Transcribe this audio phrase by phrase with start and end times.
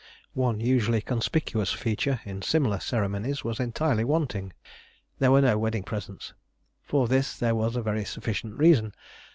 [0.33, 4.51] One usually conspicuous feature in similar ceremonies was entirely wanting.
[5.19, 6.33] There were no wedding presents.
[6.81, 8.95] For this there was a very sufficient reason.